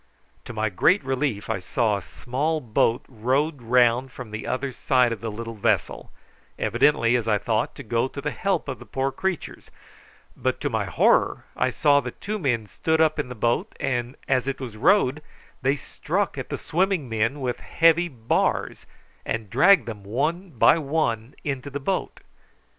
To 0.45 0.51
my 0.53 0.69
great 0.71 1.03
relief 1.03 1.47
I 1.47 1.59
saw 1.59 1.95
a 1.95 2.01
small 2.01 2.59
boat 2.59 3.05
rowed 3.07 3.61
round 3.61 4.11
from 4.11 4.31
the 4.31 4.47
other 4.47 4.71
side 4.71 5.11
of 5.11 5.21
the 5.21 5.29
little 5.29 5.53
vessel, 5.53 6.11
evidently, 6.57 7.15
as 7.15 7.27
I 7.27 7.37
thought, 7.37 7.75
to 7.75 7.83
go 7.83 8.07
to 8.07 8.19
the 8.19 8.31
help 8.31 8.67
of 8.67 8.79
the 8.79 8.85
poor 8.87 9.11
creatures; 9.11 9.69
but, 10.35 10.59
to 10.61 10.71
my 10.71 10.85
horror, 10.85 11.45
I 11.55 11.69
saw 11.69 11.99
that 11.99 12.19
two 12.19 12.39
men 12.39 12.65
stood 12.65 12.99
up 12.99 13.19
in 13.19 13.29
the 13.29 13.35
boat, 13.35 13.77
and, 13.79 14.15
as 14.27 14.47
it 14.47 14.59
was 14.59 14.75
rowed, 14.75 15.21
they 15.61 15.75
struck 15.75 16.35
at 16.35 16.49
the 16.49 16.57
swimming 16.57 17.07
men 17.07 17.39
with 17.39 17.59
heavy 17.59 18.07
bars, 18.07 18.87
and 19.23 19.51
dragged 19.51 19.85
them 19.85 20.03
one 20.03 20.49
by 20.49 20.79
one 20.79 21.35
into 21.43 21.69
the 21.69 21.79
boat. 21.79 22.21